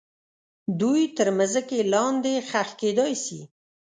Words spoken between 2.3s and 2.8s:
ښخ